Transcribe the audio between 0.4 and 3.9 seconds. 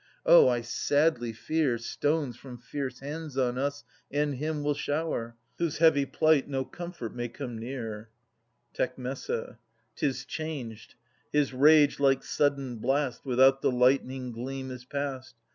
I sadly fear Stones from fierce hands on us